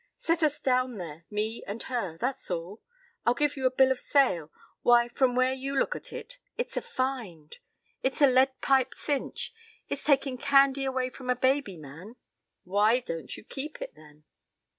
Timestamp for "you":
3.55-3.67, 5.53-5.77, 13.37-13.43